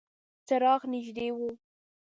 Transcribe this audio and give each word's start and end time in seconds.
څراغ 0.47 0.81
نږدې 0.91 1.27
و. 1.35 1.39